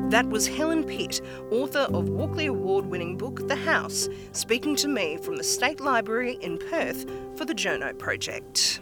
[0.09, 1.21] That was Helen Pitt,
[1.51, 6.39] author of Walkley Award winning book The House, speaking to me from the State Library
[6.41, 8.81] in Perth for the Journo Project.